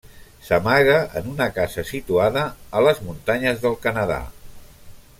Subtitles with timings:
[0.45, 2.47] S'amaga en una casa situada
[2.79, 4.21] a les muntanyes del Canadà.